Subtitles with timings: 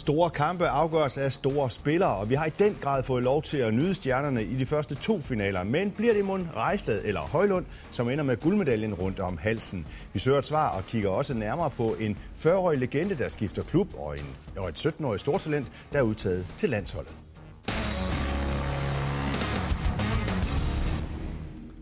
[0.00, 3.58] Store kampe afgøres af store spillere, og vi har i den grad fået lov til
[3.58, 5.64] at nyde stjernerne i de første to finaler.
[5.64, 9.86] Men bliver det Mund Rejstad eller Højlund, som ender med guldmedaljen rundt om halsen?
[10.12, 13.88] Vi søger et svar og kigger også nærmere på en 40-årig legende, der skifter klub,
[13.98, 14.26] og, en,
[14.58, 17.12] og et 17-årig stortalent, der er udtaget til landsholdet.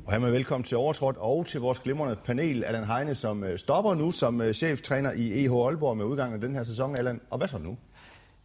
[0.07, 3.95] Og hermed velkommen til Overtrådt og til vores glimrende panel, Allan Heine, som øh, stopper
[3.95, 6.95] nu som øh, cheftræner i EH Aalborg med udgangen af den her sæson.
[6.99, 7.77] Allan, og hvad så nu?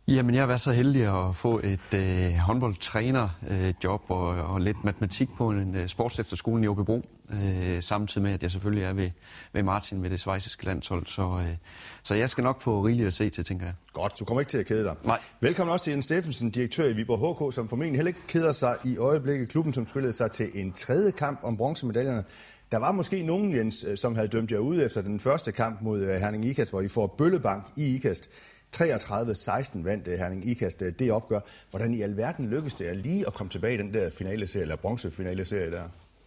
[0.07, 4.84] Jamen, jeg har været så heldig at få et øh, håndboldtrænerjob øh, og, og lidt
[4.84, 7.02] matematik på en øh, sportsefterskole i Åbebro,
[7.34, 9.09] øh, samtidig med, at jeg selvfølgelig er ved,
[9.53, 11.05] ved Martin ved det svejsiske landshold.
[11.05, 11.55] Så, øh,
[12.03, 13.73] så jeg skal nok få rigeligt at se til, tænker jeg.
[13.93, 14.95] Godt, du kommer ikke til at kede dig.
[15.03, 15.20] Nej.
[15.41, 18.76] Velkommen også til Jens Steffensen, direktør i Viborg HK, som formentlig heller ikke keder sig
[18.85, 19.49] i øjeblikket.
[19.49, 22.23] Klubben, som spillede sig til en tredje kamp om bronzemedaljerne.
[22.71, 25.81] Der var måske nogen, Jens, øh, som havde dømt jer ud efter den første kamp
[25.81, 28.29] mod øh, Herning Ikast, hvor I får bøllebank i Ikast.
[28.77, 31.40] 33-16 vandt det, Herning Ikast øh, det opgør.
[31.70, 34.76] Hvordan i alverden lykkedes det at lige at komme tilbage i den der finale-serie, eller
[34.76, 35.84] bronzefinale-serie der?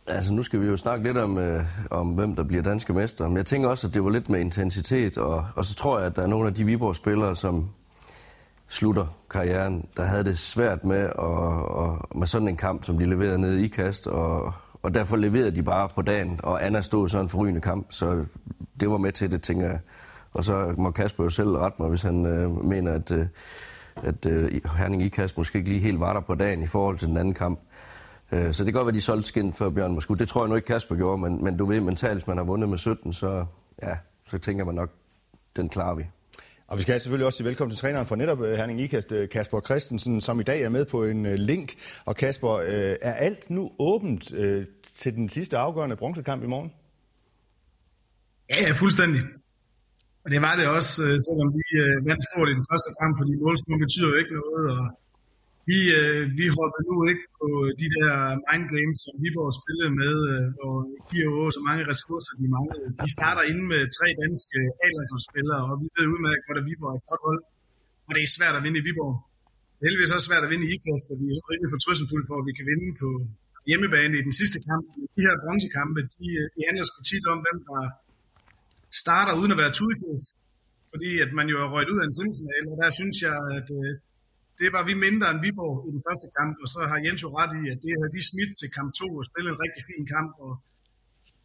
[0.06, 3.28] Altså, nu skal vi jo snakke lidt om, øh, om hvem der bliver danske mester.
[3.28, 6.06] Men jeg tænker også, at det var lidt med intensitet, og, og så tror jeg,
[6.06, 7.70] at der er nogle af de Viborg-spillere, som
[8.68, 13.04] slutter karrieren, der havde det svært med, og, og, med sådan en kamp, som de
[13.04, 17.08] leverede nede i kast, og, og derfor leverede de bare på dagen, og Anna stod
[17.08, 18.24] så en forrygende kamp, så
[18.80, 19.78] det var med til det, tænker jeg.
[20.36, 23.26] Og så må Kasper jo selv rette mig, hvis han øh, mener, at, øh,
[23.96, 27.08] at øh, Herning Ikast måske ikke lige helt var der på dagen i forhold til
[27.08, 27.60] den anden kamp.
[28.32, 30.14] Øh, så det kan godt være, de solgte skin før Bjørn måske.
[30.14, 32.44] Det tror jeg nu ikke Kasper gjorde, men, men du ved mentalt, hvis man har
[32.44, 33.44] vundet med 17, så,
[33.82, 34.90] ja, så tænker man nok,
[35.56, 36.06] den klarer vi.
[36.66, 39.28] Og vi skal selvfølgelig også sige velkommen til træneren for netop øh, Herning Ikast, øh,
[39.28, 41.72] Kasper Christensen, som i dag er med på en øh, link.
[42.04, 42.58] Og Kasper,
[43.02, 44.24] er alt nu åbent
[44.82, 46.72] til den sidste afgørende bronzekamp i morgen?
[48.50, 49.20] Ja, ja, fuldstændig.
[50.26, 53.12] Og det var det også, øh, selvom vi øh, vandt stort i den første kamp,
[53.20, 54.64] fordi målscoren betyder jo ikke noget.
[54.76, 54.84] Og
[55.70, 58.12] vi, øh, vi hoppede nu ikke på øh, de der
[58.48, 60.74] mind games, som Viborg spillede med, øh, og
[61.10, 62.88] giver jo så mange ressourcer, de manglede.
[63.04, 66.98] De starter inde med tre danske A-landsholdsspillere, og vi ved udmærket godt, at Viborg er
[67.00, 67.42] et godt hold.
[68.06, 69.16] Og det er svært at vinde i Viborg.
[69.76, 72.36] Det er heldigvis også svært at vinde i Ikast, så vi er rigtig fortrystningsfulde for,
[72.40, 73.08] at vi kan vinde på
[73.70, 74.84] hjemmebane i den sidste kamp.
[75.16, 77.80] De her bronzekampe, de, øh, de handler sgu tit om, hvem der
[79.02, 80.26] starter uden at være tudefjæs,
[80.92, 83.68] fordi at man jo er røget ud af en semifinale, og der synes jeg, at
[83.80, 83.90] øh,
[84.60, 87.30] det var vi mindre end Viborg i den første kamp, og så har Jens jo
[87.40, 90.04] ret i, at det havde vi smidt til kamp 2 og spillet en rigtig fin
[90.14, 90.52] kamp, og,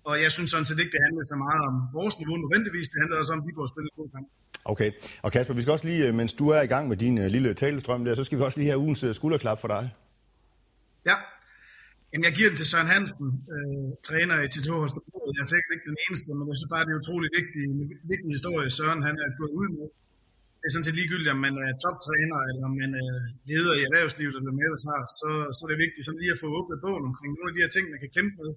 [0.09, 2.97] og jeg synes sådan set ikke, det handlede så meget om vores niveau nødvendigvis, det
[3.01, 4.27] handlede også om, at Viborg spillede god kamp.
[4.73, 4.89] Okay,
[5.25, 7.27] og Kasper, vi skal også lige, øh, mens du er i gang med din uh,
[7.35, 9.83] lille talestrøm der, så skal vi også lige have ugens uh, skulderklap for dig.
[11.09, 11.15] Ja,
[12.11, 15.19] Jamen, jeg giver den til Søren Hansen, øh, træner i TTH Holstebro.
[15.39, 17.63] Jeg fik ikke den eneste, men jeg synes bare, det er utrolig vigtig,
[18.11, 19.87] vigtig historie, Søren han er gået ud med.
[20.59, 23.11] Det er sådan set ligegyldigt, om man er toptræner, eller om man er
[23.49, 26.41] leder i erhvervslivet, eller hvad ellers har, så, så er det vigtigt sådan lige at
[26.43, 28.51] få åbnet bogen omkring nogle af de her ting, man kan kæmpe med.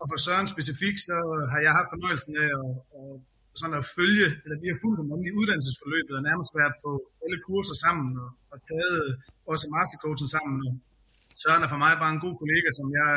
[0.00, 1.16] Og for Søren specifikt, så
[1.52, 2.70] har jeg haft fornøjelsen af at,
[3.00, 3.12] at,
[3.60, 6.90] sådan at følge, eller vi har fulgt ham i uddannelsesforløbet, og nærmest været på
[7.24, 9.06] alle kurser sammen, og, og taget
[9.52, 10.72] også mastercoachen sammen, og
[11.42, 13.10] Søren er for mig bare en god kollega, som jeg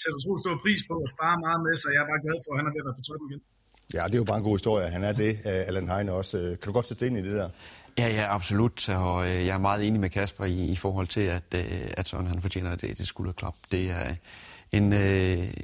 [0.00, 2.50] sætter utrolig stor pris på og sparer meget med, så jeg er bare glad for,
[2.52, 3.42] at han er ved at være på toppen igen.
[3.96, 4.86] Ja, det er jo bare en god historie.
[4.96, 6.34] Han er det, øh, Allan Heine også.
[6.38, 7.48] Øh, kan du godt sætte ind i det der?
[7.98, 8.88] Ja, ja, absolut.
[8.88, 11.48] Og øh, jeg er meget enig med Kasper i, i forhold til, at,
[12.00, 13.54] at Søren han fortjener det, det skulderklap.
[13.72, 14.14] Det er
[14.72, 14.92] en,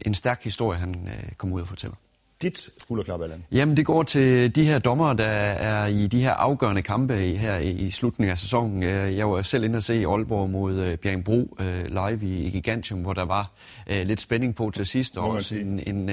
[0.08, 1.96] en stærk historie, han kommer ud og fortæller
[2.42, 3.44] dit skulderklap, Allan?
[3.52, 7.58] Jamen, det går til de her dommer, der er i de her afgørende kampe her
[7.58, 8.82] i slutningen af sæsonen.
[8.82, 13.12] Jeg var selv inde og se Aalborg mod øh, Bjergbro øh, live i Gigantium, hvor
[13.12, 13.50] der var
[13.90, 16.10] øh, lidt spænding på til sidst, og også en, en,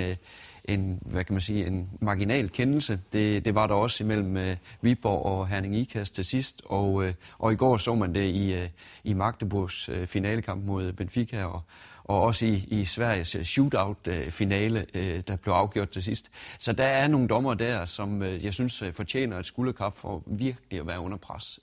[0.65, 2.99] en, hvad kan man sige, en marginal kendelse.
[3.13, 7.05] Det, det var der også imellem Viborg og Herning Ikast til sidst, og,
[7.37, 8.55] og i går så man det i,
[9.03, 11.61] i Magdeburgs uh, finalekamp mod Benfica, og,
[12.05, 16.31] og også i, i Sveriges shootout-finale, uh, der blev afgjort til sidst.
[16.59, 20.79] Så der er nogle dommer der, som uh, jeg synes fortjener et skulderkap for virkelig
[20.79, 21.59] at være under pres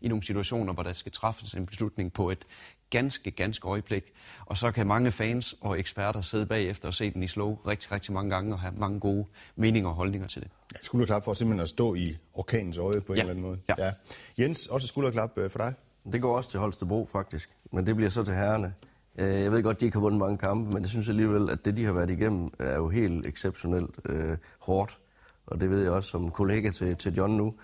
[0.00, 2.46] i nogle situationer, hvor der skal træffes en beslutning på et
[2.90, 4.04] ganske, ganske øjeblik.
[4.46, 7.92] Og så kan mange fans og eksperter sidde bagefter og se den i slow rigtig,
[7.92, 9.26] rigtig mange gange og have mange gode
[9.56, 10.50] meninger og holdninger til det.
[10.74, 13.22] Ja, skulderklap for simpelthen at stå i orkanens øje på en ja.
[13.22, 13.58] eller anden måde.
[13.68, 13.84] Ja.
[13.86, 13.92] ja.
[14.38, 15.74] Jens, også skulderklap øh, for dig?
[16.12, 18.74] Det går også til Holstebro faktisk, men det bliver så til herrerne.
[19.18, 21.64] Øh, jeg ved godt, de ikke har vundet mange kampe, men jeg synes alligevel, at
[21.64, 24.98] det, de har været igennem, er jo helt exceptionelt øh, hårdt.
[25.46, 27.54] Og det ved jeg også som kollega til, til John nu,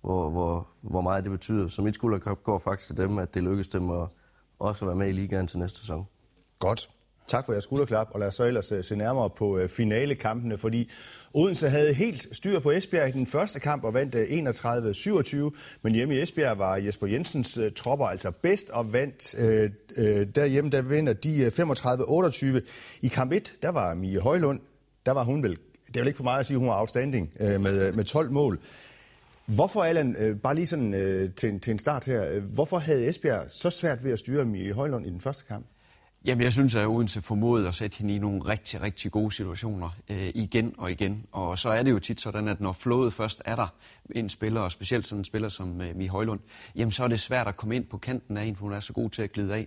[0.00, 1.68] hvor, hvor, hvor meget det betyder.
[1.68, 4.08] Så mit skulderkop går faktisk til dem, at det lykkes dem at
[4.58, 6.06] også være med i ligaen til næste sæson.
[6.58, 6.90] Godt.
[7.30, 10.58] Tak for jeres skulderklap, og lad os så ellers øh, se nærmere på øh, finalekampene,
[10.58, 10.90] fordi
[11.34, 15.94] Odense havde helt styr på Esbjerg i den første kamp og vandt øh, 31-27, men
[15.94, 19.70] hjemme i Esbjerg var Jesper Jensens tropper altså bedst og vandt øh,
[20.34, 21.46] derhjemme, der vinder de
[22.58, 22.60] 35-28.
[23.00, 24.60] I kamp 1, der var Mie Højlund,
[25.06, 26.80] der var hun vel, det er vel ikke for meget at sige, at hun var
[26.80, 28.58] outstanding øh, med, med 12 mål.
[29.46, 33.08] Hvorfor, Allan, øh, bare lige sådan øh, til, til en start her, øh, hvorfor havde
[33.08, 35.66] Esbjerg så svært ved at styre Mie Højlund i den første kamp?
[36.24, 39.90] Jamen, jeg synes, at Odense formåede at sætte hende i nogle rigtig, rigtig gode situationer
[40.10, 41.26] øh, igen og igen.
[41.32, 43.74] Og så er det jo tit sådan, at når flået først er der
[44.10, 46.40] en spiller, og specielt sådan en spiller som øh, Mie Højlund,
[46.76, 48.80] jamen så er det svært at komme ind på kanten af en, for hun er
[48.80, 49.66] så god til at glide af.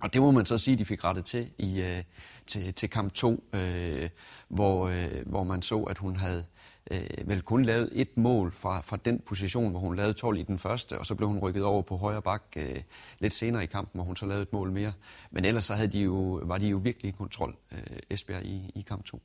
[0.00, 2.02] Og det må man så sige, at de fik rettet til i, øh,
[2.46, 4.08] til, til kamp 2, øh,
[4.48, 6.44] hvor, øh, hvor man så, at hun havde
[6.90, 10.42] øh, vel kun lavet et mål fra, fra den position, hvor hun lavede 12 i
[10.42, 12.76] den første, og så blev hun rykket over på højre bak øh,
[13.18, 14.92] lidt senere i kampen, hvor hun så lavede et mål mere.
[15.30, 18.70] Men ellers så havde de jo, var de jo virkelig i kontrol, øh, Esbjerg, i,
[18.74, 19.22] i kamp 2.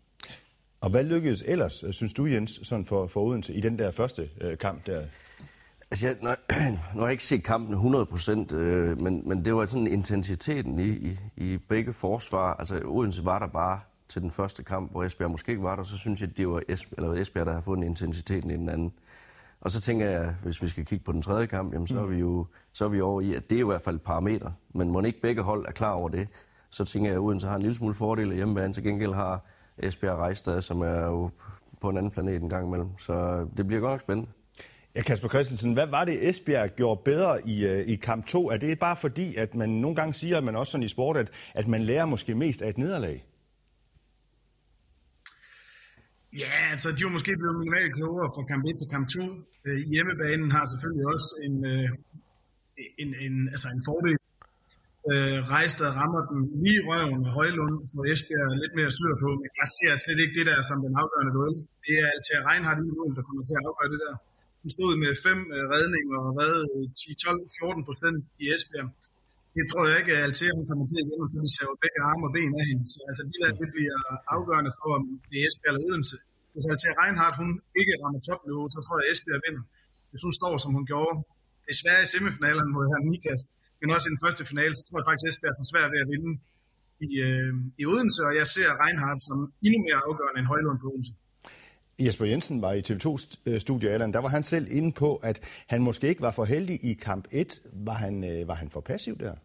[0.82, 4.30] Og hvad lykkedes ellers, synes du Jens, sådan for, for Odense i den der første
[4.42, 5.04] øh, kamp der?
[5.92, 6.36] Altså, jeg, når,
[6.96, 10.90] nu har jeg ikke set kampen 100%, øh, men, men det var sådan intensiteten i,
[10.90, 12.54] i, i begge forsvar.
[12.54, 13.80] Altså, Odense var der bare
[14.12, 16.50] til den første kamp, hvor Esbjerg måske ikke var der, så synes jeg, at det
[16.50, 18.94] var Esbjerg, eller Esbjerg, der har fundet intensiteten i den anden.
[19.62, 22.06] Og så tænker jeg, hvis vi skal kigge på den tredje kamp, jamen, så, er
[22.06, 24.02] vi jo, så er vi over i, at det er jo i hvert fald et
[24.02, 24.52] parameter.
[24.74, 26.28] Men må ikke begge hold er klar over det,
[26.70, 28.74] så tænker jeg, at Odense har en lille smule fordel af hjemmebane.
[28.74, 29.46] Til gengæld har
[29.78, 31.30] Esbjerg Rejstad, som er jo
[31.82, 32.90] på en anden planet en gang imellem.
[32.98, 34.32] Så det bliver godt nok spændende.
[34.96, 38.50] Ja, Kasper Christensen, hvad var det, Esbjerg gjorde bedre i, øh, i kamp 2?
[38.50, 41.18] Er det bare fordi, at man nogle gange siger, at man også sådan i sport,
[41.18, 43.24] at, at man lærer måske mest af et nederlag?
[46.40, 49.20] Ja, altså de var måske blevet minimalt klogere fra kamp 1 til kamp 2.
[49.68, 51.90] Øh, hjemmebanen har selvfølgelig også en, øh,
[53.04, 54.18] en, en, altså en fordel.
[55.12, 59.30] Øh, Rejstad rammer den lige i røven med Højlund, for Esbjerg lidt mere styr på,
[59.42, 61.56] men jeg ser slet ikke det der som den afgørende duel.
[61.86, 64.16] Det er Altair Reinhardt i mål, der kommer til at afgøre det der.
[64.64, 66.66] Han stod med fem øh, redninger og redde
[67.00, 68.90] 10, 12, 14 procent i Esbjerg.
[69.58, 72.00] Det tror jeg ikke, at Altea hun kommer til at gennem, fordi de ser begge
[72.10, 72.84] arme og ben af hende.
[72.92, 73.98] Så altså, de der, det bliver
[74.36, 76.18] afgørende for, om det er Esbjerg eller Odense.
[76.54, 77.50] Hvis Altea Reinhardt hun
[77.82, 79.64] ikke rammer topniveau, så tror jeg, at Esbjerg vinder.
[80.12, 81.16] Hvis hun står, som hun gjorde,
[81.70, 83.48] desværre i semifinalen mod her Nikast,
[83.80, 86.00] men også i den første finale, så tror jeg faktisk, at Esbjerg er svært ved
[86.04, 86.32] at vinde
[87.08, 90.88] i, øh, i Odense, og jeg ser Reinhardt som endnu mere afgørende end Højlund på
[90.94, 91.14] Odense.
[92.06, 94.14] Jesper Jensen var i TV2-studio øh, Allan.
[94.14, 97.28] Der var han selv inde på, at han måske ikke var for heldig i kamp
[97.32, 97.62] 1.
[97.74, 99.36] Var han, øh, var han for passiv der?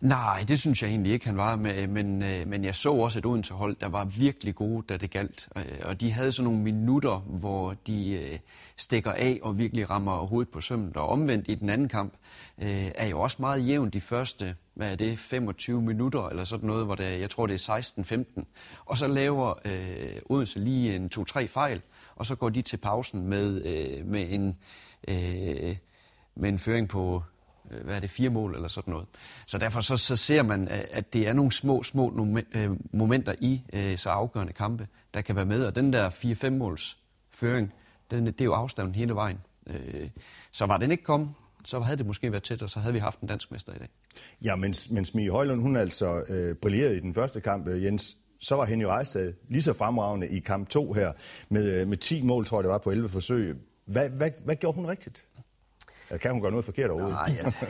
[0.00, 1.56] Nej, det synes jeg egentlig ikke, han var.
[1.56, 5.48] Men, øh, men jeg så også et Odense-hold, der var virkelig gode, da det galt.
[5.56, 8.38] Øh, og de havde sådan nogle minutter, hvor de øh,
[8.76, 10.96] stikker af og virkelig rammer hovedet på sømmet.
[10.96, 12.14] Og omvendt i den anden kamp
[12.58, 16.84] er jo også meget jævnt de første hvad er det, 25 minutter eller sådan noget,
[16.86, 17.78] hvor det, jeg tror det er
[18.38, 18.44] 16-15.
[18.84, 21.82] Og så laver øh, Odense lige en 2-3 fejl,
[22.16, 24.56] og så går de til pausen med, øh, med, en,
[25.08, 25.76] øh,
[26.36, 27.22] med en føring på
[27.70, 29.06] Øh, hvad er det, fire mål eller sådan noget.
[29.46, 33.62] Så derfor så, så ser man, at det er nogle små, små øh, momenter i
[33.72, 35.66] øh, så afgørende kampe, der kan være med.
[35.66, 36.98] Og den der 4-5 måls
[37.30, 37.72] føring,
[38.10, 39.38] den, det er jo afstanden hele vejen.
[40.52, 41.30] Så var den ikke kommet,
[41.64, 43.78] så havde det måske været tæt, og så havde vi haft en dansk mester i
[43.78, 43.88] dag.
[44.44, 48.54] Ja, mens, mens Mie Højlund, hun altså øh, brillerede i den første kamp, Jens, så
[48.54, 51.12] var Henny Rejstad lige så fremragende i kamp 2 her,
[51.48, 53.56] med, med 10 mål, tror jeg det var, på 11 forsøg.
[53.86, 55.24] Hvad, hvad, hvad gjorde hun rigtigt?
[56.12, 57.18] Øh, kan hun gøre noget forkert overhovedet?
[57.26, 57.66] Nej, altså,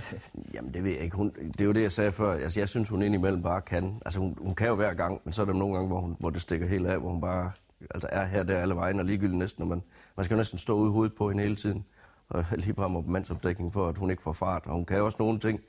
[0.55, 1.17] jamen det ved jeg ikke.
[1.17, 2.33] Hun, det er jo det, jeg sagde før.
[2.33, 4.03] Altså, jeg synes, hun indimellem bare kan.
[4.05, 6.17] Altså, hun, hun kan jo hver gang, men så er der nogle gange, hvor, hun,
[6.19, 7.51] hvor det stikker helt af, hvor hun bare
[7.91, 9.83] altså, er her der alle vejen, og ligegyldigt næsten, Og man,
[10.17, 11.85] man skal jo næsten stå ude i hovedet på hende hele tiden
[12.29, 14.63] og lige på mandsopdækning for, at hun ikke får fart.
[14.67, 15.61] Og hun kan også nogle ting,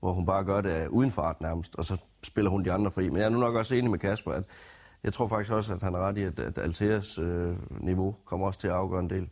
[0.00, 2.90] hvor hun bare gør det øh, uden fart nærmest, og så spiller hun de andre
[2.90, 3.08] fri.
[3.08, 4.44] Men jeg er nu nok også enig med Kasper, at
[5.04, 8.46] jeg tror faktisk også, at han er ret i, at, at Alteas øh, niveau kommer
[8.46, 9.28] også til at afgøre en del.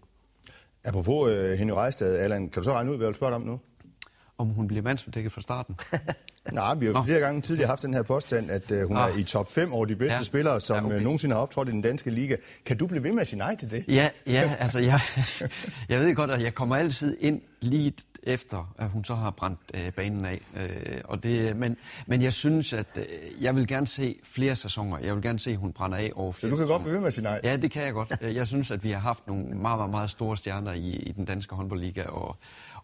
[0.86, 3.36] Apropos øh, Henny Rejstad, Allan, kan du så regne ud, hvad jeg vil spørge dig
[3.36, 3.60] om nu?
[4.38, 5.76] Om hun bliver mandsopdækket fra starten?
[6.52, 9.10] Nej, vi har jo flere gange tidligere haft den her påstand, at uh, hun ah.
[9.10, 10.22] er i top 5 over de bedste ja.
[10.22, 10.96] spillere, som ja, okay.
[10.96, 12.36] uh, nogensinde har optrådt i den danske liga.
[12.66, 13.84] Kan du blive ved med at sige nej til det?
[13.88, 15.00] Ja, ja altså jeg,
[15.88, 17.92] jeg ved godt, at jeg kommer altid ind lige
[18.26, 20.40] efter, at hun så har brændt øh, banen af.
[20.56, 21.76] Øh, og det, men,
[22.06, 23.04] men jeg synes, at øh,
[23.40, 24.98] jeg vil gerne se flere sæsoner.
[24.98, 26.72] Jeg vil gerne se, at hun brænder af over flere Så du kan sæsoner.
[26.74, 27.40] godt blive ved med at sige nej?
[27.44, 28.12] Ja, det kan jeg godt.
[28.20, 31.24] Jeg synes, at vi har haft nogle meget, meget, meget store stjerner i, i den
[31.24, 32.36] danske håndboldliga, og,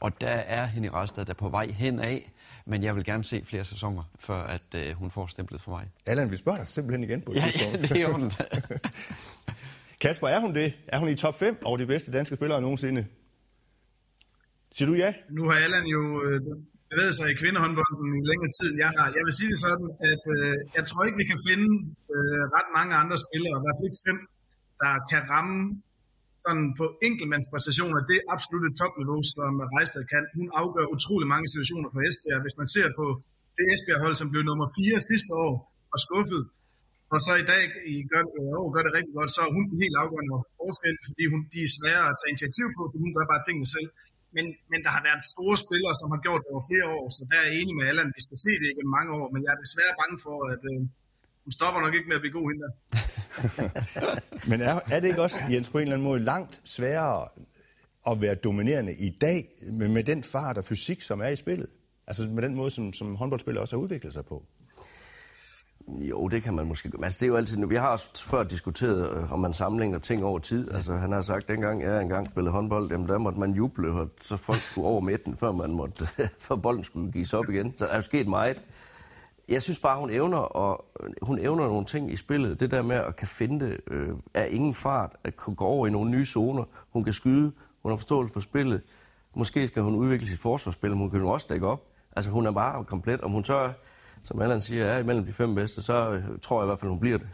[0.05, 2.33] og der er Henny Rastad der på vej hen af,
[2.67, 5.85] men jeg vil gerne se flere sæsoner, før at øh, hun får stemplet for mig.
[6.07, 8.25] Allan, vi spørger dig simpelthen igen på ja, ja, det er hun.
[10.03, 10.69] Kasper, er hun det?
[10.95, 13.07] Er hun i top 5 over de bedste danske spillere nogensinde?
[14.75, 15.11] Siger du ja?
[15.31, 16.41] Nu har Allan jo øh,
[16.91, 19.07] bevæget sig i kvindehåndbolden i længere tid, end jeg har.
[19.19, 21.69] Jeg vil sige det sådan, at øh, jeg tror ikke, vi kan finde
[22.15, 24.19] øh, ret mange andre spillere, i hvert fald ikke fem,
[24.83, 25.59] der kan ramme
[26.45, 30.25] sådan på enkeltmandspræstationer, det er absolut et topniveau, som Rejstad kan.
[30.39, 32.41] Hun afgør utrolig mange situationer for Esbjerg.
[32.45, 33.07] Hvis man ser på
[33.57, 35.55] det Esbjerg-hold, som blev nummer 4 sidste år
[35.95, 36.43] og skuffet,
[37.15, 38.25] og så i dag i gør,
[38.63, 41.73] år gør det rigtig godt, så er hun helt afgørende forskel, fordi hun, de er
[41.79, 43.89] svære at tage initiativ på, for hun gør bare tingene selv.
[44.37, 47.23] Men, men der har været store spillere, som har gjort det over flere år, så
[47.31, 49.53] der er jeg enig med Allan, vi skal se det igennem mange år, men jeg
[49.55, 50.81] er desværre bange for, at øh,
[51.45, 52.67] hun stopper nok ikke med at blive god hende
[54.51, 57.29] Men er, er det ikke også, Jens, på en eller anden måde langt sværere
[58.07, 61.67] at være dominerende i dag, med, med den fart og fysik, som er i spillet?
[62.07, 64.45] Altså med den måde, som, som håndboldspillere også har udviklet sig på?
[65.89, 66.99] Jo, det kan man måske gøre.
[66.99, 69.99] Men altså, det er jo altid, vi har også før diskuteret, øh, om man sammenligner
[69.99, 70.71] ting over tid.
[70.71, 74.11] Altså, han har sagt, dengang jeg engang spillede håndbold, jamen, der måtte man juble, og
[74.21, 76.07] så folk skulle over midten, før, man måtte,
[76.47, 77.75] før bolden skulle gives op igen.
[77.77, 78.63] Så der er jo sket meget.
[79.49, 80.85] Jeg synes bare, hun evner, og
[81.23, 82.61] hun evner nogle ting i spillet.
[82.61, 85.87] Det der med at kan finde det øh, er ingen fart, at kunne gå over
[85.87, 86.65] i nogle nye zoner.
[86.93, 88.83] Hun kan skyde, hun har forståelse for spillet.
[89.37, 91.83] Måske skal hun udvikle sit forsvarsspil, men hun kan jo også dække op.
[92.17, 93.73] Altså, hun er bare komplet, om hun tør
[94.25, 96.91] som Allan siger, er imellem de fem bedste, så øh, tror jeg i hvert fald,
[96.91, 97.27] hun bliver det.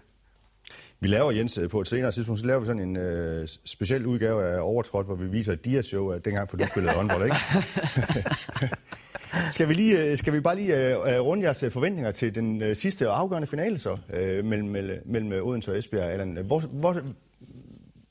[1.01, 4.07] Vi laver, Jens, øh, på et senere tidspunkt, så laver vi sådan en øh, speciel
[4.07, 7.37] udgave af Overtrådt, hvor vi viser et dia-show af dengang, for du spillede håndbold, ikke?
[9.51, 12.69] skal, vi lige, øh, skal vi bare lige uh, runde jeres forventninger til den uh,
[12.75, 16.11] sidste og afgørende finale så, uh, mellem, mellem Odense og Esbjerg?
[16.11, 16.97] Allan, hvor, hvor,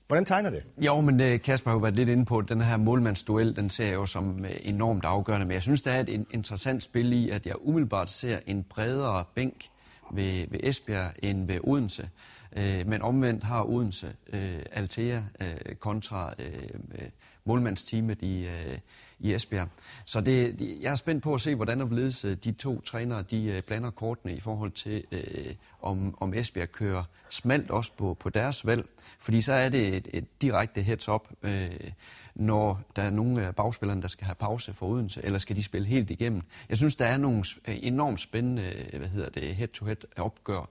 [0.08, 0.64] Hvordan tegner det?
[0.78, 3.86] Jo, men Kasper har jo været lidt inde på, at den her målmandsduel, den ser
[3.86, 5.46] jeg jo som enormt afgørende.
[5.46, 9.24] Men jeg synes, der er et interessant spil i, at jeg umiddelbart ser en bredere
[9.36, 9.66] bænk
[10.12, 12.10] ved, ved Esbjerg end ved Odense.
[12.58, 17.10] Øh, men omvendt har Odense øh, Altea øh, kontra øh,
[17.48, 18.77] målmandsteamet i, øh,
[19.20, 19.68] i Esbjerg.
[20.06, 23.46] Så det, jeg er spændt på at se, hvordan hvorledes øh, de to trænere de
[23.46, 28.30] øh, blander kortene i forhold til, øh, om, om Esbjerg kører smalt også på, på
[28.30, 28.86] deres valg.
[29.20, 31.92] Fordi så er det et, et direkte heads-up, øh,
[32.36, 35.63] når der er nogle af bagspillerne, der skal have pause for Odense, eller skal de
[35.63, 36.42] spille helt igennem.
[36.70, 38.63] Jeg synes, der er nogle øh, enormt spændende
[38.98, 40.70] hvad hedder det, head-to-head opgør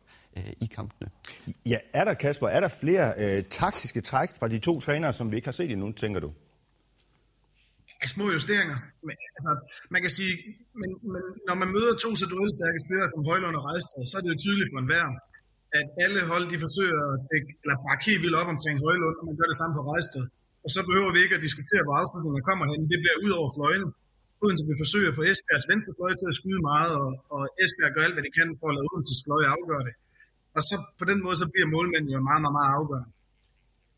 [0.60, 1.10] i kampene.
[1.66, 5.30] Ja, er der, Kasper, er der flere øh, taktiske træk fra de to trænere, som
[5.30, 6.32] vi ikke har set endnu, tænker du?
[8.02, 8.78] Af små justeringer.
[9.06, 9.52] Men, altså,
[9.94, 10.32] man kan sige,
[10.80, 14.22] men, men når man møder to så duelstærke spillere som Højlund og Rejstad, så er
[14.22, 15.06] det jo tydeligt for enhver,
[15.78, 19.24] at alle hold de forsøger at dække, eller bare helt vildt op omkring Højlund, og
[19.28, 20.24] man gør det samme på Rejstad.
[20.64, 22.80] Og så behøver vi ikke at diskutere, hvor afslutningen kommer hen.
[22.92, 23.86] Det bliver ud over fløjene.
[24.42, 27.92] Odense vil forsøge at få Esbjergs venstre fløj til at skyde meget, og, og Esbjerg
[27.94, 29.94] gør alt, hvad de kan for at lade Odenses fløje afgøre det.
[30.56, 33.10] Og så på den måde, så bliver målmændene jo meget, meget, meget afgørende.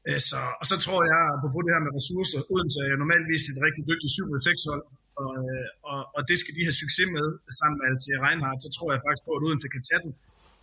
[0.08, 1.22] Øh, så, og så tror jeg,
[1.54, 4.84] på det her med ressourcer, Odense er normalvis et rigtig dygtigt 7-6 hold,
[5.22, 7.26] og, øh, og, og det skal de have succes med
[7.58, 10.12] sammen med Altea Reinhardt, så tror jeg faktisk på, at Odense kan tage den,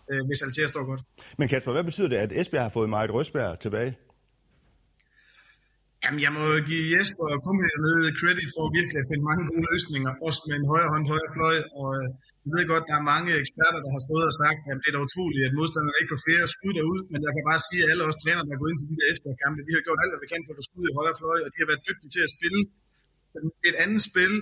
[0.09, 1.01] øh, hvis Altea står godt.
[1.39, 3.91] Men Kasper, hvad betyder det, at Esbjerg har fået Marit Røsberg tilbage?
[6.05, 9.65] Jamen, jeg må give Jesper og Kummer ned credit for virkelig at finde mange gode
[9.71, 12.05] løsninger, også med en højre hånd, højre fløj, og øh,
[12.43, 14.95] jeg ved godt, der er mange eksperter, der har stået og sagt, at det er
[14.95, 17.89] da utroligt, at modstanderne ikke får flere skud derud, men jeg kan bare sige, at
[17.91, 20.21] alle os trænere, der går ind til de der efterkampe, vi har gjort alt, hvad
[20.23, 22.23] vi kan for at få skud i højre fløj, og de har været dygtige til
[22.27, 22.59] at spille
[23.69, 24.33] et andet spil,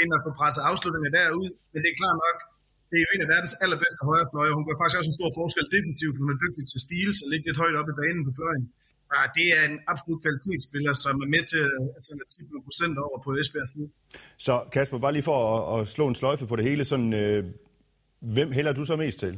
[0.00, 1.48] end at få presset afslutninger derud.
[1.72, 2.38] Men det er klart nok,
[2.88, 4.52] det er jo en af verdens allerbedste højre fløje.
[4.58, 6.16] Hun gør faktisk også en stor forskel defensivt.
[6.20, 8.64] Hun er dygtig til stil, så ligge lidt højt op i banen på fløjen.
[9.14, 11.62] Ja, det er en absolut kvalitetsspiller, som er med til
[11.98, 12.24] at sende
[12.58, 13.70] 10 procent over på Esbjerg
[14.46, 17.40] Så Kasper, bare lige for at, at slå en sløjfe på det hele, sådan, øh,
[18.36, 19.32] hvem hælder du så mest til?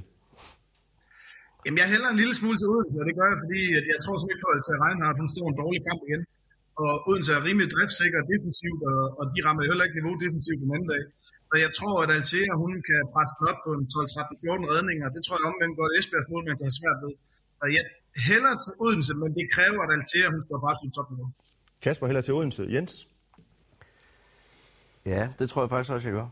[1.64, 3.98] Jamen, jeg hælder en lille smule til Odense, og det gør jeg, fordi at jeg
[4.04, 6.22] tror simpelthen på, at Reinhardt hun står en dårlig kamp igen.
[6.82, 10.70] Og Odense er rimelig driftsikker defensivt, og, og de rammer heller ikke niveau defensivt den
[10.76, 11.04] anden dag.
[11.52, 15.06] Og jeg tror, at Altea, hun kan presse op på en 12-13-14 redninger.
[15.16, 17.12] Det tror jeg omvendt godt, Esbjergs mål, man kan have svært ved.
[17.62, 17.84] Og jeg
[18.28, 21.30] hælder til Odense, men det kræver, at Altea, hun står bare til topniveau.
[21.82, 22.66] Kasper hælder til Odense.
[22.70, 23.08] Jens?
[25.06, 26.28] Ja, det tror jeg faktisk også, jeg gør.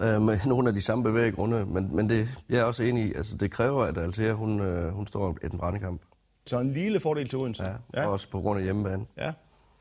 [0.00, 3.14] Øh, med nogle af de samme bevæggrunde, men, men det, jeg er også enig i,
[3.14, 6.02] altså det kræver, at Altea, hun, øh, hun står i en brændekamp.
[6.46, 7.64] Så en lille fordel til Odense?
[7.64, 8.06] Ja, ja.
[8.06, 9.06] også på grund af hjemmebane.
[9.16, 9.32] Ja.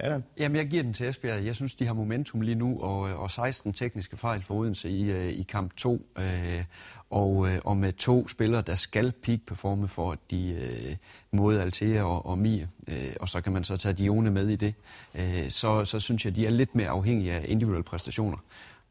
[0.03, 0.23] Adam?
[0.37, 1.45] Jamen, jeg giver den til Esbjerg.
[1.45, 5.11] Jeg synes, de har momentum lige nu, og, og 16 tekniske fejl for Odense i,
[5.11, 6.05] øh, i kamp 2.
[6.17, 6.63] Øh,
[7.09, 10.95] og, øh, og med to spillere, der skal peak-performe for, at de øh,
[11.31, 14.55] mod Altea og, og Mie, øh, og så kan man så tage Dione med i
[14.55, 14.73] det,
[15.15, 18.37] øh, så, så synes jeg, de er lidt mere afhængige af individuelle præstationer,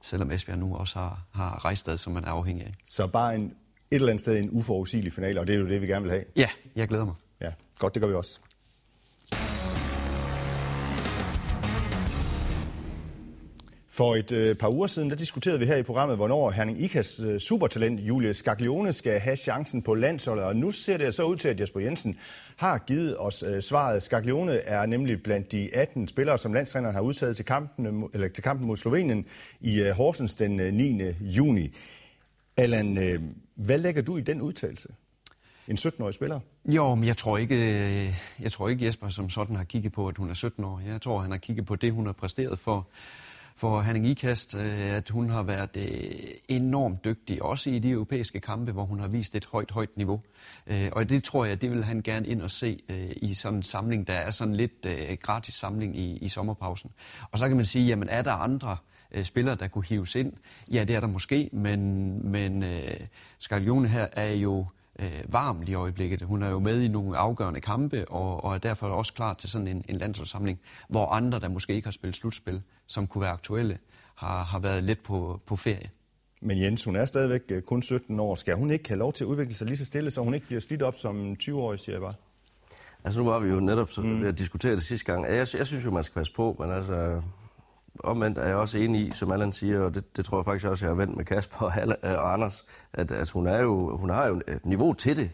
[0.02, 2.74] selvom Esbjerg nu også har, har rejstad, som man er afhængig af.
[2.84, 3.54] Så bare en, et
[3.90, 6.24] eller andet sted en uforudsigelig finale, og det er jo det, vi gerne vil have.
[6.36, 7.14] Ja, jeg glæder mig.
[7.40, 8.40] Ja, godt, det gør vi også.
[14.00, 17.20] For et øh, par uger siden, der diskuterede vi her i programmet, hvornår Herning Ikas
[17.20, 20.44] øh, supertalent Julius Skaglione skal have chancen på landsholdet.
[20.44, 22.18] Og nu ser det så ud til, at Jesper Jensen
[22.56, 24.02] har givet os øh, svaret.
[24.02, 28.28] Skaglione er nemlig blandt de 18 spillere, som landstræneren har udtaget til kampen, øh, eller
[28.28, 29.26] til kampen mod Slovenien
[29.60, 31.02] i øh, Horsens den øh, 9.
[31.20, 31.74] juni.
[32.56, 33.22] Allan, øh,
[33.54, 34.88] hvad lægger du i den udtalelse?
[35.68, 36.40] En 17-årig spiller?
[36.64, 40.08] Jo, men jeg tror ikke, øh, jeg tror ikke Jesper som sådan har kigget på,
[40.08, 40.82] at hun er 17 år.
[40.86, 42.88] Jeg tror, han har kigget på det, hun har præsteret for,
[43.60, 48.40] for Henning Ikast, øh, at hun har været øh, enormt dygtig, også i de europæiske
[48.40, 50.20] kampe, hvor hun har vist et højt, højt niveau.
[50.66, 52.80] Øh, og det tror jeg, det vil han gerne ind og se
[53.16, 54.86] i sådan en samling, der er sådan lidt
[55.22, 56.90] gratis samling i, i sommerpausen.
[57.32, 58.76] Og så kan man sige, jamen er der andre
[59.22, 60.32] spillere, der kunne hives ind?
[60.72, 62.64] Ja, det er der måske, men, men
[63.38, 64.66] Skarlione her er jo
[65.00, 66.22] øh, varm i øjeblikket.
[66.22, 69.48] Hun er jo med i nogle afgørende kampe, og, og er derfor også klar til
[69.48, 73.30] sådan en, en landsholdssamling, hvor andre, der måske ikke har spillet slutspil, som kunne være
[73.30, 73.78] aktuelle,
[74.14, 75.90] har, har været lidt på, på ferie.
[76.42, 78.34] Men Jens, hun er stadigvæk øh, kun 17 år.
[78.34, 80.46] Skal hun ikke have lov til at udvikle sig lige så stille, så hun ikke
[80.46, 82.14] bliver slidt op som 20-årig, siger jeg bare?
[83.04, 84.20] Altså nu var vi jo netop så, mm.
[84.20, 85.24] ved at diskutere det sidste gang.
[85.24, 87.22] Jeg, jeg synes jo, man skal passe på, men altså,
[87.98, 90.66] omvendt er jeg også enig i, som Allan siger, og det, det tror jeg faktisk
[90.66, 93.58] også, jeg har vendt med Kasper og, Alle, øh, og Anders, at, at hun, er
[93.58, 95.30] jo, hun har jo et niveau til det.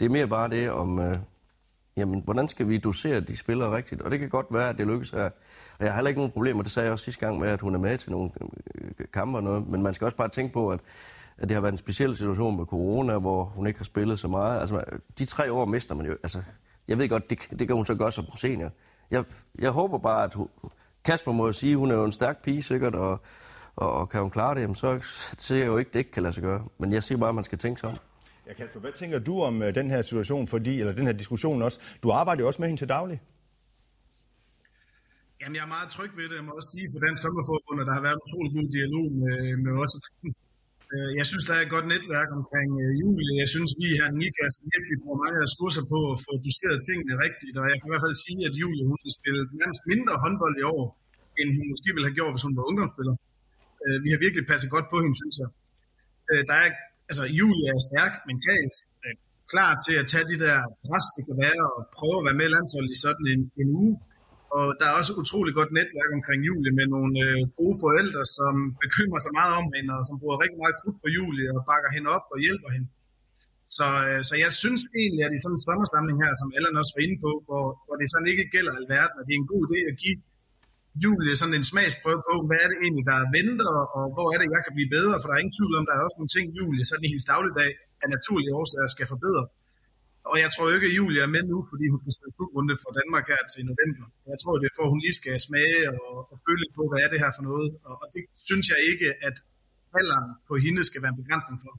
[0.00, 1.18] Det er mere bare det om, øh,
[1.96, 4.02] jamen, hvordan skal vi dosere de spillere rigtigt?
[4.02, 5.24] Og det kan godt være, at det lykkes her.
[5.78, 7.60] Og jeg har heller ikke nogen problemer, det sagde jeg også sidste gang med, at
[7.60, 8.30] hun er med til nogle
[8.74, 9.68] øh, kampe og noget.
[9.68, 10.80] Men man skal også bare tænke på, at,
[11.38, 14.28] at det har været en speciel situation med corona, hvor hun ikke har spillet så
[14.28, 14.60] meget.
[14.60, 14.84] Altså,
[15.18, 16.12] de tre år mister man jo.
[16.12, 16.42] Altså,
[16.88, 18.70] jeg ved godt, det, det kan hun så gøre som senior.
[19.10, 19.24] Jeg,
[19.58, 20.48] jeg håber bare, at hun,
[21.04, 23.20] Kasper må jo sige, hun er jo en stærk pige sikkert, og,
[23.76, 24.98] og, og kan hun klare det, så
[25.38, 26.64] ser jeg jo ikke, det ikke kan lade sig gøre.
[26.78, 27.96] Men jeg siger bare, at man skal tænke sig om.
[28.46, 31.62] Ja, Kasper, hvad tænker du om uh, den her situation, fordi, eller den her diskussion
[31.62, 31.80] også?
[32.02, 33.20] Du arbejder jo også med hende til daglig.
[35.40, 36.36] Jamen, jeg er meget tryg ved det.
[36.36, 39.06] Jeg må også sige for Dansk Håndboldforbund, at der har været en utrolig god dialog
[39.22, 39.92] med, med os
[40.24, 40.32] Øh,
[40.94, 43.32] Øh, jeg synes, der er et godt netværk omkring øh, Julie.
[43.42, 47.14] Jeg synes, vi her i Nikassen virkelig bruger mange ressourcer på at få doseret tingene
[47.24, 47.54] rigtigt.
[47.60, 50.56] Og jeg kan i hvert fald sige, at Julie hun har spillet nærmest mindre håndbold
[50.62, 50.84] i år,
[51.40, 53.14] end hun måske ville have gjort, hvis hun var ungdomsspiller.
[53.84, 55.50] Øh, vi har virkelig passet godt på hende, synes jeg.
[56.50, 56.68] Der er,
[57.10, 58.74] altså, Julie er stærk mentalt,
[59.52, 62.48] klar til at tage de der pres, det kan være, og prøve at være med
[62.56, 63.94] landsholdet i sådan en, en uge.
[64.56, 68.22] Og der er også et utroligt godt netværk omkring Julie med nogle øh, gode forældre,
[68.38, 71.60] som bekymrer sig meget om hende, og som bruger rigtig meget krudt på Julie og
[71.70, 72.88] bakker hende op og hjælper hende.
[73.76, 76.92] Så, øh, så jeg synes egentlig, at i sådan en sommersamling her, som Allan også
[76.96, 79.62] var inde på, hvor, hvor det sådan ikke gælder alverden, og det er en god
[79.68, 80.18] idé at give
[81.04, 84.46] Julie sådan en smagsprøve på, hvad er det egentlig, der venter, og hvor er det,
[84.56, 86.46] jeg kan blive bedre, for der er ingen tvivl om, der er også nogle ting,
[86.58, 87.70] Julie sådan i hendes dagligdag
[88.02, 89.44] af naturlige årsager skal forbedre.
[90.30, 92.90] Og jeg tror ikke, at Julia er med nu, fordi hun skal spille slutrunde for
[92.98, 94.04] Danmark her til november.
[94.32, 97.00] Jeg tror, det er for, at hun lige skal smage og, og føle på, hvad
[97.04, 97.68] er det her for noget.
[97.88, 99.36] Og, og det synes jeg ikke, at
[99.98, 101.72] alderen på hende skal være en begrænsning for.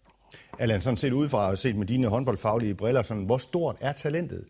[0.61, 4.41] Allan, sådan set udefra og set med dine håndboldfaglige briller, sådan, hvor stort er talentet?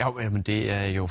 [0.00, 1.08] Ja, men det er jo...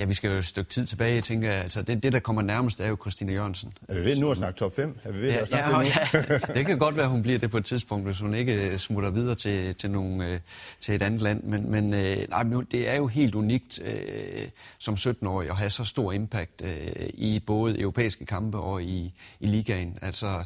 [0.00, 1.14] Ja, vi skal jo et stykke tid tilbage.
[1.14, 3.72] Jeg tænker, altså, det, det, der kommer nærmest, er jo Christina Jørgensen.
[3.88, 4.98] Er vi ved nu at snakke top 5?
[5.04, 6.34] Er vi ved ja, at snakke ja, det nu?
[6.48, 9.10] ja, det kan godt være, hun bliver det på et tidspunkt, hvis hun ikke smutter
[9.10, 10.40] videre til, til, nogle, øh,
[10.80, 11.42] til et andet land.
[11.42, 15.84] Men, men, øh, nej, det er jo helt unikt øh, som 17-årig at have så
[15.84, 19.98] stor impact øh, i både europæiske kampe og i, i ligaen.
[20.02, 20.44] Altså,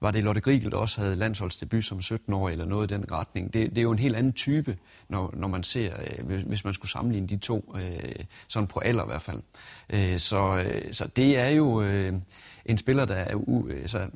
[0.00, 3.12] var det Lotte Grigel, der også havde landsholdsdebut som 17 år eller noget i den
[3.12, 3.52] retning.
[3.52, 6.74] Det, det er jo en helt anden type, når, når man ser, øh, hvis man
[6.74, 9.42] skulle sammenligne de to, øh, sådan på alder i hvert fald.
[9.90, 12.12] Øh, så, øh, så det er jo øh,
[12.64, 14.08] en spiller, der er u, øh, så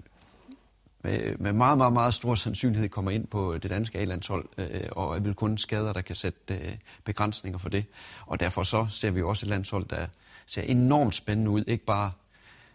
[1.05, 5.17] med, med meget, meget, meget stor sandsynlighed kommer ind på det danske A-landshold, øh, og
[5.17, 6.73] er vel kun skader, der kan sætte øh,
[7.05, 7.85] begrænsninger for det.
[8.27, 10.07] Og derfor så ser vi også et landshold, der
[10.47, 12.13] ser enormt spændende ud, ikke bare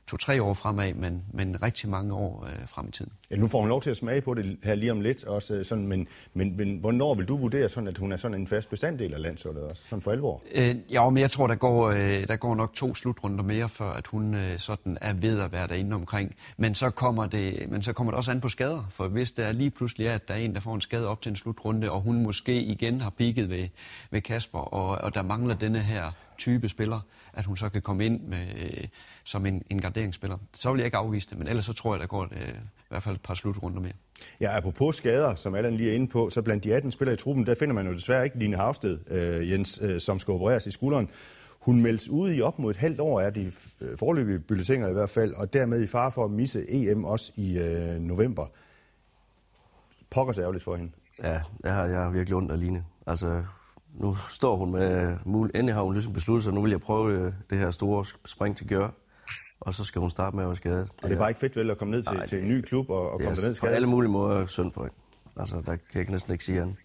[0.09, 3.11] to-tre år fremad, men, men rigtig mange år øh, frem i tiden.
[3.31, 5.55] Ja, nu får hun lov til at smage på det her lige om lidt, også,
[5.55, 8.47] øh, sådan, men, men, men hvornår vil du vurdere, sådan, at hun er sådan en
[8.47, 10.41] fast bestanddel af landsholdet også, sådan for alvor?
[10.55, 13.89] Øh, ja, men jeg tror, der går, øh, der går nok to slutrunder mere, før
[13.89, 16.35] at hun øh, sådan er ved at være derinde omkring.
[16.57, 19.51] Men så, kommer det, men så kommer det også an på skader, for hvis der
[19.51, 21.91] lige pludselig er, at der er en, der får en skade op til en slutrunde,
[21.91, 23.67] og hun måske igen har pigget ved,
[24.11, 26.99] ved Kasper, og, og der mangler denne her type spiller,
[27.33, 28.87] at hun så kan komme ind med, øh,
[29.23, 30.37] som en, en garderingsspiller.
[30.53, 32.89] Så vil jeg ikke afvise det, men ellers så tror jeg, der går øh, i
[32.89, 33.93] hvert fald et par slutrunder mere.
[34.41, 37.17] Ja, apropos skader, som Allan lige er inde på, så blandt de 18 spillere i
[37.17, 40.67] truppen, der finder man jo desværre ikke Line Havsted, øh, Jens, øh, som skal opereres
[40.67, 41.09] i skulderen.
[41.59, 44.93] Hun meldes ude i op mod et halvt år, er de øh, forløbige bulletiner i
[44.93, 48.47] hvert fald, og dermed i far for at misse EM også i øh, november.
[50.09, 50.91] Pokkers ærgerligt for hende.
[51.23, 52.85] Ja, jeg har, jeg har virkelig ondt af Line.
[53.07, 53.43] Altså,
[53.93, 55.51] nu står hun med mul.
[55.55, 58.57] Endelig har hun ligesom besluttet sig, nu vil jeg prøve øh, det her store spring
[58.57, 58.91] til gøre.
[59.59, 60.85] og så skal hun starte med at være skadet.
[60.85, 62.47] Det, og det er bare ikke fedt vel at komme ned til, Nej, til en
[62.47, 63.59] ny klub og, og komme ned skadet?
[63.59, 64.95] På alle mulige måder synd for hende.
[65.37, 66.75] Altså, der kan jeg næsten ikke sige andet.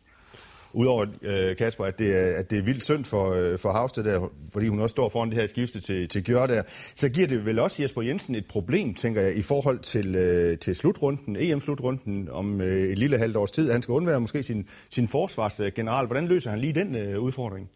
[0.75, 4.05] Udover, øh, Kasper, at det, er, at det er vildt synd for, øh, for Havsted
[4.05, 6.63] der, fordi hun også står foran det her skifte til, til Gjør der,
[6.95, 10.59] så giver det vel også Jesper Jensen et problem, tænker jeg, i forhold til, øh,
[10.59, 13.73] til slutrunden, EM-slutrunden om øh, et lille halvt års tid.
[13.73, 16.07] Han skal undvære måske sin, sin forsvarsgeneral.
[16.07, 17.71] Hvordan løser han lige den øh, udfordring?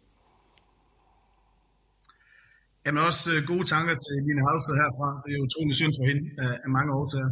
[2.85, 5.09] Jamen også øh, gode tanker til Line Havsted herfra.
[5.23, 7.31] Det er jo utrolig synd for hende af, af mange årsager.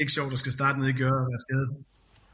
[0.00, 1.70] Ikke sjovt at skal starte ned i Gør og være skadet.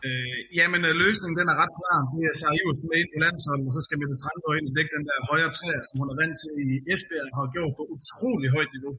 [0.06, 1.98] Øh, jamen, øh, løsningen den er ret klar.
[2.14, 4.92] Det er seriøst med ind på landsholdet, og så skal Mette Trandborg ind og dække
[4.96, 8.48] den der højre træer, som hun er vant til i Esbjerg, har gjort på utrolig
[8.56, 8.94] højt niveau.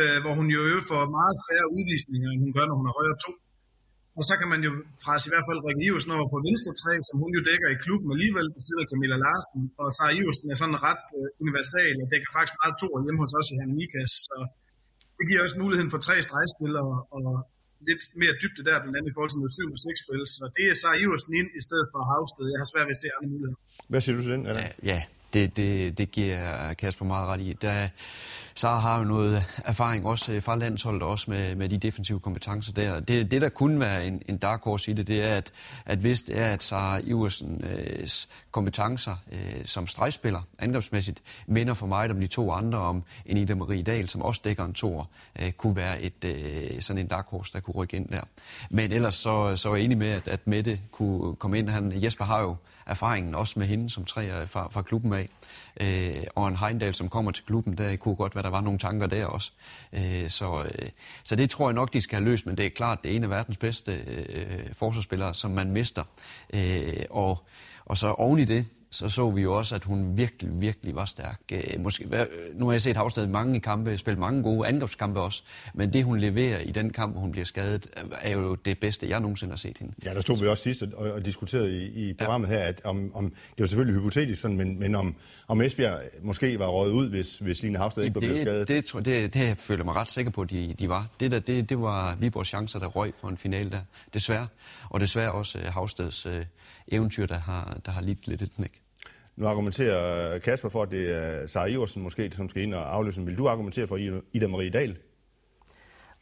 [0.00, 2.94] Øh, hvor hun jo øver for meget færre udvisninger, end hun gør, når hun er
[3.00, 3.32] højre to.
[4.18, 4.70] Og så kan man jo
[5.04, 7.82] presse i hvert fald Rikke Iversen over på venstre træ, som hun jo dækker i
[7.84, 9.60] klubben alligevel, på siden af Camilla Larsen.
[9.80, 13.32] Og Sara Iversen er sådan ret øh, universal, og dækker faktisk meget to hjemme hos
[13.40, 14.12] os i Hanne Mikas.
[14.28, 14.36] Så
[15.16, 17.24] det giver også muligheden for tre stregspillere, og
[17.86, 20.22] lidt mere dybde der, blandt andet i forhold til noget 7 6 spil.
[20.36, 22.46] Så det er så Iversen ind i stedet for Havsted.
[22.52, 23.58] Jeg har svært ved at se andre muligheder.
[23.92, 24.44] Hvad siger du til den?
[24.50, 24.62] Eller?
[24.62, 25.00] Ja, ja
[25.34, 27.48] det, det, det giver Kasper meget ret i.
[27.64, 27.88] Der,
[28.58, 32.72] Sara har jo noget erfaring også øh, fra landsholdet, også med, med de defensive kompetencer
[32.72, 33.00] der.
[33.00, 35.52] Det, det der kunne være en, en dark horse i det, det er, at,
[35.86, 41.86] at hvis det er, at Sara Iversens øh, kompetencer øh, som stregspiller, angrebsmæssigt, minder for
[41.86, 45.10] mig om de to andre om en Ida Marie Dahl, som også dækker en tor,
[45.42, 48.22] øh, kunne være et, øh, sådan en dark horse, der kunne rykke ind der.
[48.70, 51.68] Men ellers så, så er jeg enig med, at, at Mette kunne komme ind.
[51.68, 55.28] Han, Jesper har jo erfaringen også med hende som træer fra, fra klubben af.
[55.80, 58.78] Øh, og en Heindal, som kommer til klubben, der kunne godt være, der var nogle
[58.78, 59.52] tanker der også.
[59.92, 60.88] Øh, så, øh,
[61.24, 63.16] så det tror jeg nok, de skal have løst, men det er klart, det er
[63.16, 66.04] en af verdens bedste øh, øh forsvarsspillere, som man mister.
[66.54, 67.44] Øh, og,
[67.84, 71.04] og så oven i det, så så vi jo også, at hun virkelig, virkelig var
[71.04, 71.40] stærk.
[71.52, 75.42] Øh, måske, nu har jeg set Havsted mange kampe, spillet mange gode angrebskampe også,
[75.74, 77.86] men det hun leverer i den kamp, hvor hun bliver skadet,
[78.22, 79.94] er jo det bedste, jeg nogensinde har set hende.
[80.04, 82.54] Ja, der stod vi også sidst og, og diskuterede i, i programmet ja.
[82.54, 85.14] her, at om, om, det var selvfølgelig hypotetisk, sådan, men, men om,
[85.48, 88.68] om Esbjerg måske var røget ud, hvis, hvis Line Havsted ikke blev skadet.
[88.68, 91.08] Det, det, det, det føler mig ret sikker på, at de, de var.
[91.20, 93.80] Det, der, det, det var Viborgs chancer, der røg for en finale der,
[94.14, 94.46] desværre.
[94.90, 96.32] Og desværre også uh, Havsteds uh,
[96.88, 98.77] eventyr, der har, der har lidt lidt et knæk.
[99.38, 103.24] Nu argumenterer Kasper for, at det er Sara Iversen måske, som skal ind og afløse
[103.24, 103.96] Vil du argumentere for
[104.32, 104.98] Ida Marie Dahl?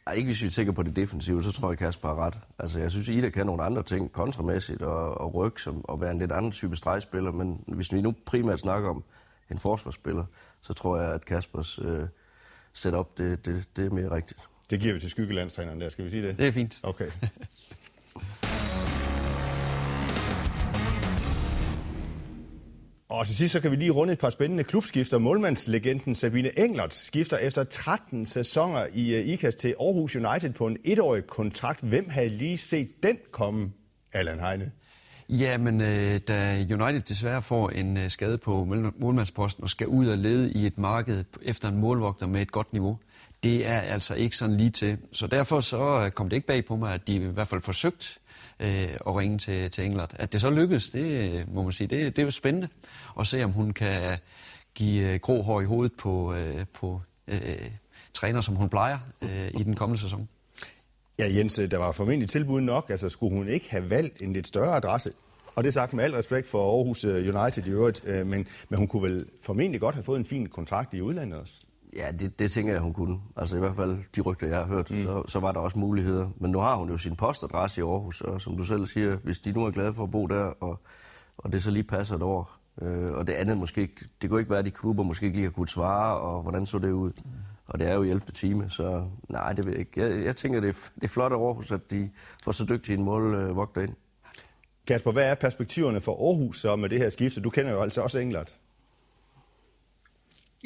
[0.07, 2.39] Ej, ikke hvis vi tænker på det defensive, så tror jeg, Kasper har ret.
[2.59, 6.11] Altså, jeg synes, Ida kan nogle andre ting, kontramæssigt og, og ryg, som at være
[6.11, 7.31] en lidt anden type stregspiller.
[7.31, 9.03] Men hvis vi nu primært snakker om
[9.51, 10.25] en forsvarsspiller,
[10.61, 12.07] så tror jeg, at Kaspers øh,
[12.73, 14.47] setup, det, det, det er mere rigtigt.
[14.69, 16.39] Det giver vi til skyggelandstræneren der, skal vi sige det?
[16.39, 16.79] Det er fint.
[16.83, 17.11] Okay.
[23.09, 25.17] Og til sidst så kan vi lige runde et par spændende klubskifter.
[25.17, 30.77] Målmandslegenden Sabine Englert skifter efter 13 sæsoner i øh, IKAS til Aarhus United på en
[30.83, 31.81] etårig kontrakt.
[31.81, 33.71] Hvem havde lige set den komme,
[34.13, 34.71] Allan Heine?
[35.29, 38.65] Ja, men øh, da United desværre får en øh, skade på
[38.99, 42.73] målmandsposten og skal ud og lede i et marked efter en målvogter med et godt
[42.73, 42.99] niveau,
[43.43, 44.97] det er altså ikke sådan lige til.
[45.13, 47.61] Så derfor så øh, kom det ikke bag på mig, at de i hvert fald
[47.61, 48.19] forsøgt
[48.59, 50.09] øh, at ringe til, til England.
[50.15, 52.67] At det så lykkedes, det øh, må man sige, det, det er jo spændende
[53.19, 54.17] at se, om hun kan øh,
[54.75, 57.71] give øh, grå hår i hovedet på, øh, på øh,
[58.13, 60.29] træner, som hun plejer øh, i den kommende sæson.
[61.19, 62.89] Ja, Jens, der var formentlig tilbud nok.
[62.89, 65.11] Altså, skulle hun ikke have valgt en lidt større adresse?
[65.55, 68.87] Og det sagt med al respekt for Aarhus United i øvrigt, øh, men, men hun
[68.87, 71.53] kunne vel formentlig godt have fået en fin kontrakt i udlandet også?
[71.95, 73.19] Ja, det, det tænker jeg, hun kunne.
[73.35, 75.03] Altså i hvert fald de rygter, jeg har hørt, mm.
[75.03, 76.29] så, så var der også muligheder.
[76.35, 79.39] Men nu har hun jo sin postadresse i Aarhus, og som du selv siger, hvis
[79.39, 80.79] de nu er glade for at bo der, og,
[81.37, 84.39] og det så lige passer et år, øh, og det andet måske ikke, det kunne
[84.39, 86.91] ikke være, at de klubber måske ikke lige har kunnet svare, og hvordan så det
[86.91, 87.11] ud.
[87.25, 87.31] Mm.
[87.67, 88.21] Og det er jo i 11.
[88.33, 90.01] time, så nej, det ved jeg ikke.
[90.01, 92.09] Jeg, jeg tænker, det er, det er flot af Aarhus, at de
[92.43, 93.93] får så dygtige en målvogter ind.
[94.87, 97.41] Kasper, hvad er perspektiverne for Aarhus så med det her skifte?
[97.41, 98.47] Du kender jo altså også England.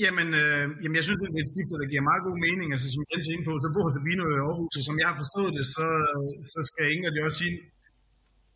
[0.06, 2.68] Jamen, øh, jamen, jeg synes, det er et skifte, der giver meget god mening.
[2.76, 5.18] Altså, som Jens er inde på, så bor Sabino i Aarhus, og som jeg har
[5.24, 5.88] forstået det, så,
[6.54, 7.56] så skal Ingrid jo også sige,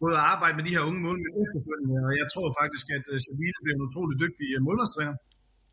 [0.01, 3.17] både at arbejde med de her unge målmænd efterfølgende, og jeg tror faktisk, at øh,
[3.25, 5.15] Sabine bliver en utrolig dygtig øh, målmandstræner.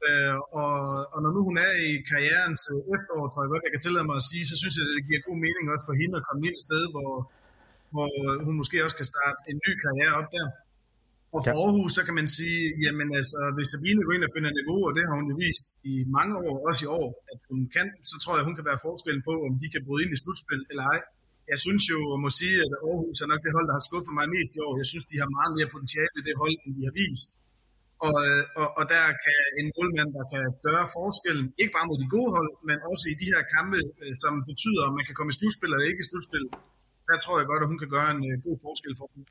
[0.08, 0.76] Øh, og,
[1.14, 4.06] og når nu hun er i karrierens uh, efterår, tror jeg godt, jeg kan tillade
[4.08, 6.26] mig at sige, så synes jeg, at det giver god mening også for hende at
[6.28, 7.12] komme ind et sted, hvor,
[7.94, 8.08] hvor
[8.46, 10.46] hun måske også kan starte en ny karriere op der.
[11.36, 14.50] Og for Aarhus, så kan man sige, jamen altså, hvis Sabine går ind og finder
[14.60, 17.60] niveau, og det har hun jo vist i mange år, også i år, at hun
[17.76, 20.18] kan, så tror jeg, hun kan være forskellen på, om de kan bryde ind i
[20.22, 21.00] slutspil eller ej.
[21.52, 24.12] Jeg synes jo, og må sige, at Aarhus er nok det hold, der har skuffet
[24.18, 24.72] mig mest i år.
[24.82, 27.30] Jeg synes, de har meget mere potentiale i det hold, end de har vist.
[28.06, 31.98] Og, øh, og, og der kan en målmand, der kan gøre forskellen, ikke bare mod
[32.02, 35.16] de gode hold, men også i de her kampe, øh, som betyder, at man kan
[35.16, 36.46] komme i slutspil eller ikke i slutspil.
[37.08, 39.22] Der tror jeg godt, at hun kan gøre en god forskel for dem.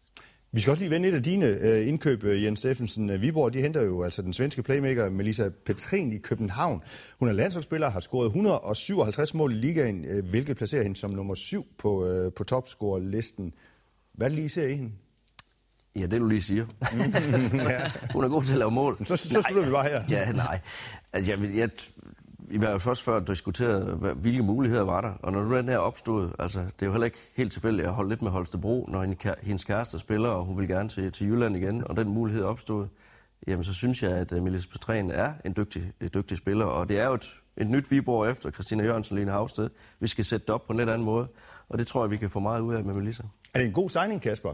[0.54, 3.22] Vi skal også lige vende et af dine øh, indkøb, øh, Jens Steffensen.
[3.22, 6.82] Viborg, de henter jo altså den svenske playmaker Melissa Petrin i København.
[7.20, 11.36] Hun er landsholdsspiller, har scoret 157 mål i ligaen, øh, hvilket placerer hende som nummer
[11.36, 13.54] syv på, øh, på topscore-listen.
[14.14, 14.92] Hvad lige ser I hende?
[15.96, 16.66] Ja, det du lige siger.
[18.14, 19.06] Hun er god til at lave mål.
[19.06, 20.04] Så, så slutter vi bare her.
[20.10, 20.60] Ja, nej.
[21.14, 21.70] Altså, jeg, jeg,
[22.52, 25.14] i hvert fald først før diskuteret, hvilke muligheder var der.
[25.24, 27.94] Og når nu den her opstod, altså det er jo heller ikke helt tilfældigt at
[27.94, 31.58] holde lidt med Holstebro, når hendes kæreste spiller, og hun vil gerne til, til Jylland
[31.58, 32.88] igen, og den mulighed opstod,
[33.48, 36.90] jamen så synes jeg, at øh, Melissa Petræn er en dygtig, en dygtig spiller, og
[36.90, 39.70] det er jo et, et nyt Viborg efter Christina Jørgensen Lene Havsted.
[40.00, 41.28] Vi skal sætte det op på en lidt anden måde,
[41.70, 43.24] og det tror jeg, vi kan få meget ud af med Melissa.
[43.54, 44.54] Er det en god signing, Kasper?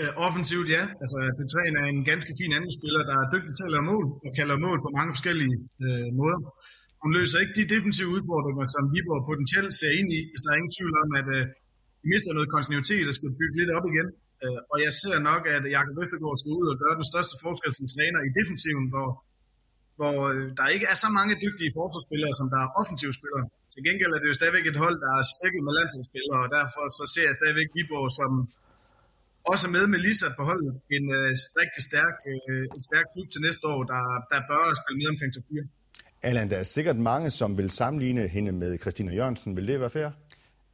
[0.00, 0.82] Øh, offensivt, ja.
[1.02, 4.04] Altså, Petræn er en ganske fin anden spiller, der er dygtig til at lave mål,
[4.24, 6.40] og kan lave mål på mange forskellige øh, måder.
[7.02, 10.58] Hun løser ikke de defensive udfordringer, som Viborg potentielt ser ind i, hvis der er
[10.60, 11.42] ingen tvivl om, at øh,
[12.00, 14.08] de mister noget kontinuitet og skal bygge lidt op igen.
[14.44, 17.72] Øh, og jeg ser nok, at Jakob Vestergaard skal ud og gøre den største forskel
[17.78, 19.08] som træner i defensiven, hvor,
[19.98, 23.44] hvor øh, der ikke er så mange dygtige forsvarsspillere, som der er offensive spillere.
[23.72, 26.82] Til gengæld er det jo stadigvæk et hold, der er spækket med landsholdsspillere, og derfor
[26.98, 28.30] så ser jeg stadigvæk Viborg som
[29.44, 30.72] også med Melissa på holdet.
[30.96, 34.98] En øh, rigtig stærk, øh, en stærk klub til næste år, der, der bør spille
[35.00, 35.62] med omkring top 4.
[36.22, 39.56] Allan, der er sikkert mange, som vil sammenligne hende med Christina Jørgensen.
[39.56, 40.10] Vil det være fair?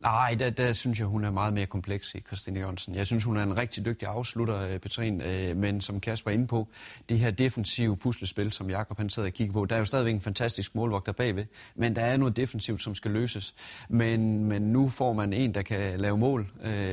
[0.01, 2.95] Nej, der, der synes jeg, hun er meget mere kompleks eh, i Christine Jørgensen.
[2.95, 6.35] Jeg synes, hun er en rigtig dygtig afslutter, eh, Petrin, eh, men som Kasper er
[6.35, 6.69] inde på,
[7.09, 10.15] det her defensive puslespil, som Jakob han sad og kiggede på, der er jo stadigvæk
[10.15, 13.55] en fantastisk målvogter bagved, men der er noget defensivt, som skal løses.
[13.89, 16.51] Men, men nu får man en, der kan lave mål.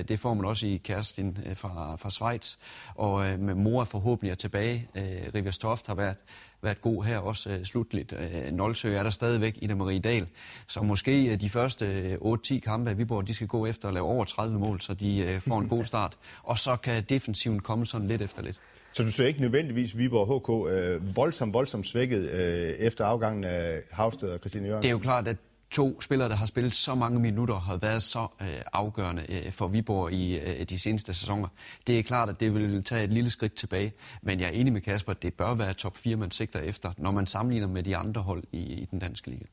[0.08, 2.56] Det får man også i Kerstin fra, fra Schweiz,
[2.96, 4.89] og med mor forhåbentlig er tilbage.
[5.36, 6.18] Rivers Toft har været
[6.65, 8.13] været god her også uh, slutligt.
[8.13, 10.28] Uh, Nolsø er der stadigvæk, Ida Marie Dahl.
[10.67, 13.93] Så måske uh, de første uh, 8-10 kampe af Viborg, de skal gå efter at
[13.93, 16.17] lave over 30 mål, så de uh, får en god start.
[16.43, 18.60] Og så kan defensiven komme sådan lidt efter lidt.
[18.93, 23.82] Så du ser ikke nødvendigvis Viborg HK uh, voldsomt, voldsomt svækket uh, efter afgangen af
[23.91, 24.84] Havsted og Christine Jørgensen?
[24.84, 25.38] Det er jo klart, at
[25.75, 29.67] to spillere, der har spillet så mange minutter, har været så øh, afgørende øh, for
[29.67, 31.47] Viborg i øh, de seneste sæsoner.
[31.88, 34.73] Det er klart, at det vil tage et lille skridt tilbage, men jeg er enig
[34.73, 37.83] med Kasper, at det bør være top 4, man sigter efter, når man sammenligner med
[37.83, 39.45] de andre hold i, i den danske liga.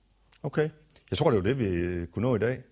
[0.42, 0.68] Okay.
[1.10, 2.62] Jeg tror, det var det, vi kunne nå i dag.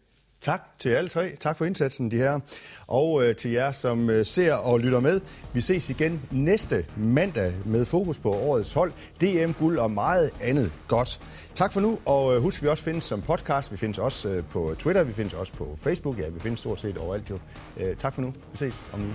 [0.43, 1.37] Tak til alle tre.
[1.41, 2.41] Tak for indsatsen, de her.
[2.87, 5.21] Og øh, til jer, som øh, ser og lytter med.
[5.53, 10.73] Vi ses igen næste mandag med fokus på årets hold, DM, guld og meget andet
[10.89, 11.21] godt.
[11.55, 13.73] Tak for nu, og øh, husk, vi også findes som podcast.
[13.73, 16.19] Vi findes også øh, på Twitter, vi findes også på Facebook.
[16.19, 17.39] Ja, vi findes stort set overalt jo.
[17.77, 18.35] Øh, tak for nu.
[18.53, 19.13] Vi ses om nu.